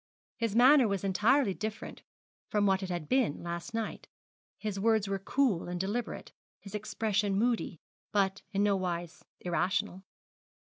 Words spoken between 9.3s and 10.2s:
irrational.